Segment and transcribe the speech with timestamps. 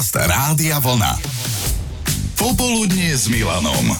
[0.00, 1.12] Podcast Rádia Vlna.
[2.32, 3.92] Popoludnie s Milanom.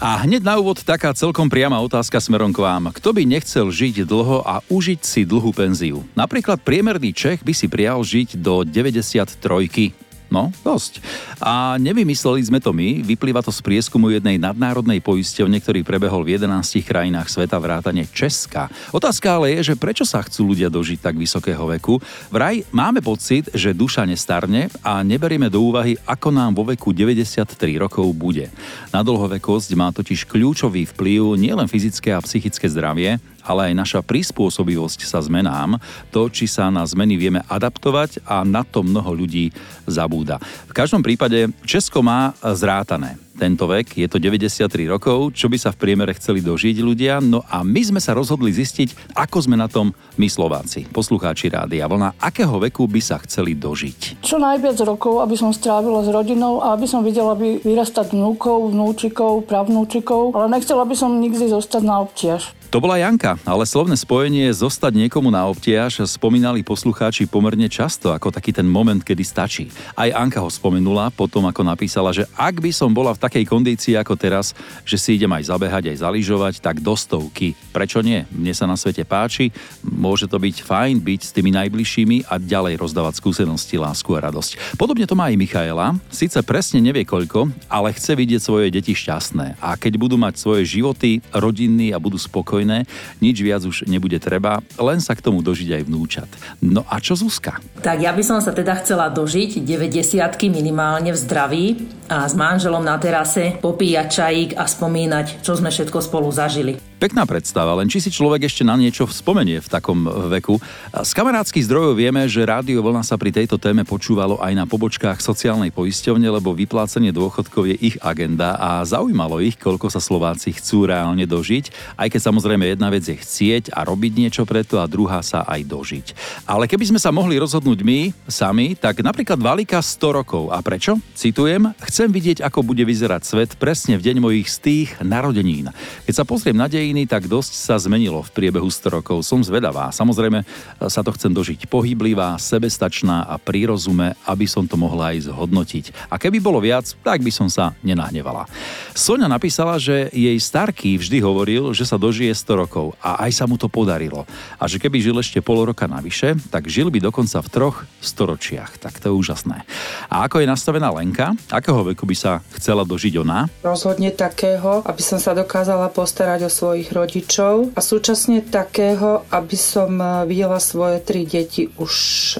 [0.00, 2.96] A hneď na úvod taká celkom priama otázka smerom k vám.
[2.96, 6.00] Kto by nechcel žiť dlho a užiť si dlhú penziu?
[6.16, 10.98] Napríklad priemerný Čech by si prijal žiť do 93 No, dosť.
[11.38, 16.34] A nevymysleli sme to my, vyplýva to z prieskumu jednej nadnárodnej poisťovne, ktorý prebehol v
[16.34, 18.66] 11 krajinách sveta vrátane Česka.
[18.90, 22.02] Otázka ale je, že prečo sa chcú ľudia dožiť tak vysokého veku.
[22.34, 27.46] Vraj máme pocit, že duša nestarne a neberieme do úvahy, ako nám vo veku 93
[27.78, 28.50] rokov bude.
[28.90, 35.06] Na dlhovekosť má totiž kľúčový vplyv nielen fyzické a psychické zdravie, ale aj naša prispôsobivosť
[35.06, 35.78] sa zmenám,
[36.10, 39.54] to, či sa na zmeny vieme adaptovať a na to mnoho ľudí
[39.86, 40.42] zabúda.
[40.66, 45.70] V každom prípade Česko má zrátané tento vek, je to 93 rokov, čo by sa
[45.70, 49.68] v priemere chceli dožiť ľudia, no a my sme sa rozhodli zistiť, ako sme na
[49.68, 54.24] tom my Slováci, poslucháči Rádia Vlna, akého veku by sa chceli dožiť.
[54.24, 58.72] Čo najviac rokov, aby som strávila s rodinou a aby som videla by vyrastať vnúkov,
[58.72, 62.56] vnúčikov, pravnúčikov, ale nechcela by som nikdy zostať na obtiaž.
[62.76, 68.28] To bola Janka, ale slovné spojenie zostať niekomu na obtiaž spomínali poslucháči pomerne často ako
[68.28, 69.72] taký ten moment, kedy stačí.
[69.96, 73.96] Aj Anka ho spomenula potom, ako napísala, že ak by som bola v takej kondícii
[73.96, 74.52] ako teraz,
[74.84, 77.56] že si idem aj zabehať, aj zaližovať, tak do stovky.
[77.72, 78.28] Prečo nie?
[78.28, 82.76] Mne sa na svete páči, môže to byť fajn byť s tými najbližšími a ďalej
[82.76, 84.76] rozdávať skúsenosti, lásku a radosť.
[84.76, 89.64] Podobne to má aj Michaela, síce presne nevie koľko, ale chce vidieť svoje deti šťastné.
[89.64, 92.90] A keď budú mať svoje životy rodinní a budú spokojní, spokojné,
[93.22, 96.28] nič viac už nebude treba, len sa k tomu dožiť aj vnúčat.
[96.58, 97.62] No a čo Zuzka?
[97.80, 100.18] Tak ja by som sa teda chcela dožiť 90
[100.50, 101.66] minimálne v zdraví
[102.10, 106.95] a s manželom na terase popíjať čajík a spomínať, čo sme všetko spolu zažili.
[106.96, 110.56] Pekná predstava, len či si človek ešte na niečo spomenie v takom veku.
[110.96, 115.20] Z kamarádskych zdrojov vieme, že Rádio Vlna sa pri tejto téme počúvalo aj na pobočkách
[115.20, 120.88] sociálnej poisťovne, lebo vyplácanie dôchodkov je ich agenda a zaujímalo ich, koľko sa Slováci chcú
[120.88, 121.68] reálne dožiť,
[122.00, 125.68] aj keď samozrejme jedna vec je chcieť a robiť niečo preto a druhá sa aj
[125.68, 126.06] dožiť.
[126.48, 130.48] Ale keby sme sa mohli rozhodnúť my sami, tak napríklad Valika 100 rokov.
[130.48, 130.96] A prečo?
[131.12, 135.68] Citujem, chcem vidieť, ako bude vyzerať svet presne v deň mojich stých narodenín.
[136.08, 139.26] Keď sa pozriem na dej dejiny, tak dosť sa zmenilo v priebehu 100 rokov.
[139.26, 139.90] Som zvedavá.
[139.90, 140.46] Samozrejme
[140.86, 146.06] sa to chcem dožiť pohyblivá, sebestačná a prírozume, aby som to mohla aj zhodnotiť.
[146.06, 148.46] A keby bolo viac, tak by som sa nenahnevala.
[148.94, 153.50] Sonia napísala, že jej starký vždy hovoril, že sa dožije 100 rokov a aj sa
[153.50, 154.22] mu to podarilo.
[154.62, 158.78] A že keby žil ešte pol roka navyše, tak žil by dokonca v troch storočiach.
[158.78, 159.66] Tak to je úžasné.
[160.06, 161.34] A ako je nastavená Lenka?
[161.50, 163.50] Akého veku by sa chcela dožiť ona?
[163.66, 169.56] Rozhodne takého, aby som sa dokázala postarať o svoj svojich rodičov a súčasne takého, aby
[169.56, 171.92] som eh, videla svoje tri deti už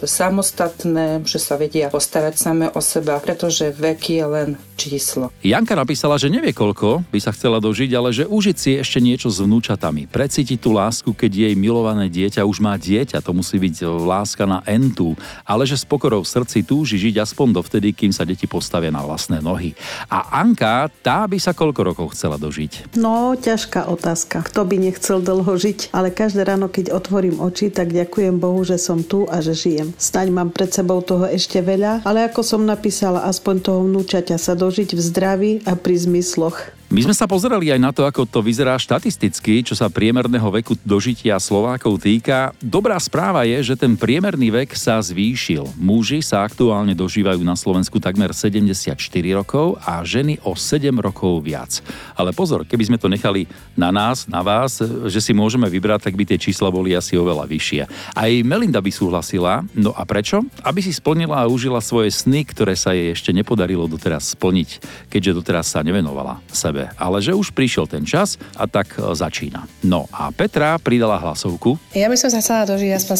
[0.04, 5.32] samostatné, že sa vedia postarať same o seba, pretože vek je len číslo.
[5.40, 9.32] Janka napísala, že nevie koľko by sa chcela dožiť, ale že užiť si ešte niečo
[9.32, 10.04] s vnúčatami.
[10.04, 14.60] Precítiť tú lásku, keď jej milované dieťa už má dieťa, to musí byť láska na
[14.68, 15.16] entu,
[15.48, 19.00] ale že s pokorou v srdci túži žiť aspoň dovtedy, kým sa deti postavia na
[19.00, 19.72] vlastné nohy.
[20.12, 22.92] A Anka, tá by sa koľko rokov chcela dožiť?
[23.00, 24.50] No, ťažká otázka otázka.
[24.50, 25.94] Kto by nechcel dlho žiť?
[25.94, 29.94] Ale každé ráno, keď otvorím oči, tak ďakujem Bohu, že som tu a že žijem.
[29.94, 34.58] Staň mám pred sebou toho ešte veľa, ale ako som napísala, aspoň toho vnúčaťa sa
[34.58, 36.74] dožiť v zdraví a pri zmysloch.
[36.96, 40.80] My sme sa pozerali aj na to, ako to vyzerá štatisticky, čo sa priemerného veku
[40.80, 42.56] dožitia Slovákov týka.
[42.56, 45.76] Dobrá správa je, že ten priemerný vek sa zvýšil.
[45.76, 48.96] Muži sa aktuálne dožívajú na Slovensku takmer 74
[49.36, 51.84] rokov a ženy o 7 rokov viac.
[52.16, 53.44] Ale pozor, keby sme to nechali
[53.76, 54.80] na nás, na vás,
[55.12, 57.82] že si môžeme vybrať, tak by tie čísla boli asi oveľa vyššie.
[58.16, 59.68] Aj Melinda by súhlasila.
[59.76, 60.48] No a prečo?
[60.64, 64.80] Aby si splnila a užila svoje sny, ktoré sa jej ešte nepodarilo doteraz splniť,
[65.12, 69.66] keďže doteraz sa nevenovala sebe ale že už prišiel ten čas a tak e, začína.
[69.82, 71.74] No a Petra pridala hlasovku.
[71.98, 73.16] Ja by som sa chcela dožiť aspoň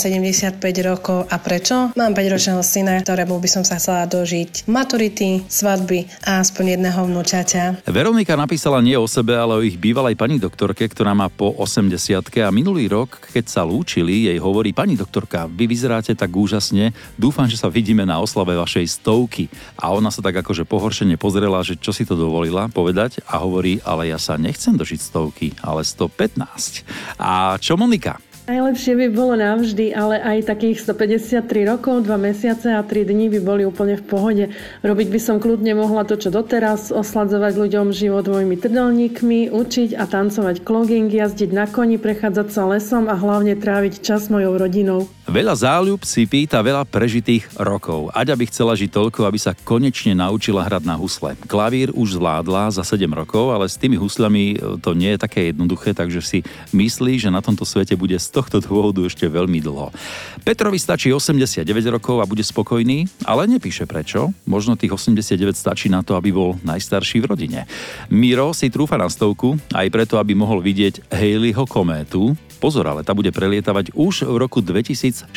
[0.58, 1.18] 75 rokov.
[1.26, 1.90] A prečo?
[1.98, 7.86] Mám 5-ročného syna, ktorému by som sa chcela dožiť maturity, svadby a aspoň jedného vnúčaťa.
[7.88, 11.96] Veronika napísala nie o sebe, ale o ich bývalej pani doktorke, ktorá má po 80
[12.42, 17.48] a minulý rok, keď sa lúčili, jej hovorí, pani doktorka, vy vyzeráte tak úžasne, dúfam,
[17.48, 19.48] že sa vidíme na oslave vašej stovky.
[19.78, 23.78] A ona sa tak akože pohoršene pozrela, že čo si to dovolila povedať a hovorí,
[23.86, 26.82] ale ja sa nechcem dožiť stovky, ale 115.
[27.22, 28.18] A čo Monika?
[28.46, 33.42] Najlepšie by bolo navždy, ale aj takých 153 rokov, 2 mesiace a 3 dní by
[33.42, 34.44] boli úplne v pohode.
[34.86, 40.06] Robiť by som kľudne mohla to, čo doteraz, osladzovať ľuďom život mojimi trdelníkmi, učiť a
[40.06, 45.10] tancovať kloging, jazdiť na koni, prechádzať sa lesom a hlavne tráviť čas mojou rodinou.
[45.36, 48.08] Veľa záľub si pýta veľa prežitých rokov.
[48.16, 51.36] Aďa by chcela žiť toľko, aby sa konečne naučila hrať na husle.
[51.44, 55.52] Klavír už zvládla za 7 rokov, ale s tými husľami e, to nie je také
[55.52, 56.38] jednoduché, takže si
[56.72, 59.92] myslí, že na tomto svete bude z tohto dôvodu ešte veľmi dlho.
[60.40, 64.32] Petrovi stačí 89 rokov a bude spokojný, ale nepíše prečo.
[64.48, 67.60] Možno tých 89 stačí na to, aby bol najstarší v rodine.
[68.08, 72.32] Miro si trúfa na stovku, aj preto, aby mohol vidieť Haleyho kométu.
[72.66, 75.30] Pozor, ale tá bude prelietavať už v roku 2061.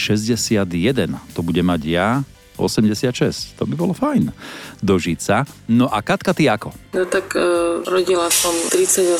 [1.38, 2.26] To bude mať ja
[2.60, 3.56] 86.
[3.56, 4.32] To by bolo fajn.
[4.84, 5.48] Dožiť sa.
[5.72, 6.76] No a Katka, ty ako?
[6.96, 9.20] No tak uh, rodila som 38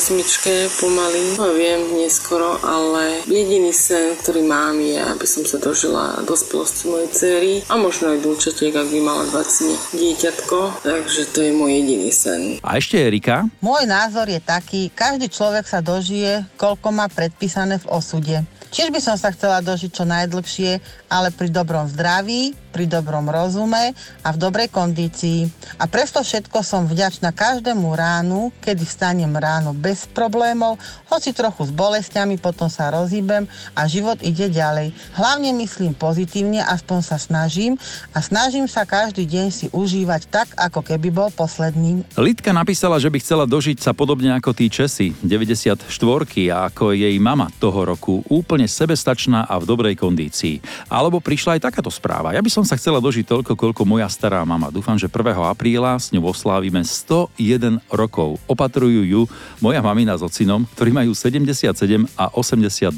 [0.80, 6.90] pomaly, no viem neskoro, ale jediný sen, ktorý mám je, aby som sa dožila dospelosti
[6.90, 11.70] mojej cery a možno aj dúčatiek, ak by mala 20 dieťatko, takže to je môj
[11.78, 12.40] jediný sen.
[12.66, 13.46] A ešte Erika?
[13.62, 18.42] Môj názor je taký, každý človek sa dožije, koľko má predpísané v osude.
[18.70, 20.78] Čiže by som sa chcela dožiť čo najdlhšie,
[21.10, 23.92] ale pri dobrom zdraví, pri dobrom rozume
[24.22, 25.50] a v dobrej kondícii.
[25.82, 30.78] A presto všetko som vďačná každému ránu, kedy vstanem ráno bez problémov,
[31.10, 34.94] hoci trochu s bolestiami, potom sa rozhýbem a život ide ďalej.
[35.18, 37.74] Hlavne myslím pozitívne, aspoň sa snažím
[38.14, 42.06] a snažím sa každý deň si užívať tak, ako keby bol posledný.
[42.14, 45.90] Lidka napísala, že by chcela dožiť sa podobne ako tí Česi, 94
[46.54, 50.62] a ako jej mama toho roku, úplne sebestačná a v dobrej kondícii.
[51.00, 52.36] Alebo prišla aj takáto správa.
[52.36, 54.68] Ja by som sa chcela dožiť toľko, koľko moja stará mama.
[54.68, 55.32] Dúfam, že 1.
[55.48, 58.36] apríla s ňou oslávime 101 rokov.
[58.44, 59.24] Opatrujú ju
[59.64, 61.72] moja mamina s ocinom, ktorí majú 77
[62.20, 62.92] a 82.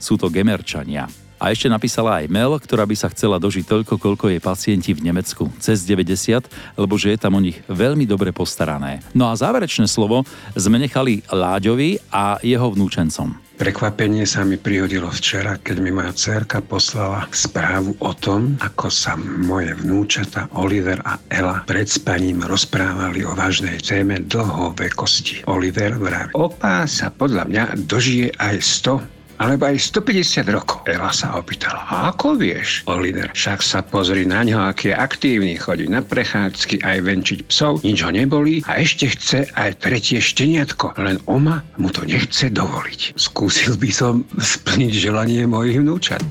[0.00, 1.12] Sú to gemerčania.
[1.42, 5.10] A ešte napísala aj Mel, ktorá by sa chcela dožiť toľko, koľko jej pacienti v
[5.10, 5.50] Nemecku.
[5.58, 6.46] Cez 90,
[6.78, 9.02] lebo že je tam o nich veľmi dobre postarané.
[9.10, 10.22] No a záverečné slovo
[10.54, 13.42] sme nechali Láďovi a jeho vnúčencom.
[13.58, 19.18] Prekvapenie sa mi prihodilo včera, keď mi moja dcerka poslala správu o tom, ako sa
[19.18, 25.46] moje vnúčata Oliver a Ela pred spaním rozprávali o vážnej téme dlhovekosti.
[25.50, 30.86] Oliver vraví, opa sa podľa mňa dožije aj 100 alebo aj 150 rokov.
[30.86, 32.86] Ela sa opýtala, a ako vieš?
[32.86, 37.82] Oliver, však sa pozri na ňo, aký je aktívny, chodí na prechádzky, aj venčiť psov,
[37.82, 43.18] nič ho nebolí a ešte chce aj tretie šteniatko, len Oma mu to nechce dovoliť.
[43.18, 46.22] Skúsil by som splniť želanie mojich vnúčat.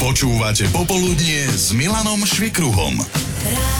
[0.00, 3.04] Počúvate Popoludnie s Milanom Švikruhom.
[3.44, 3.79] Rádio.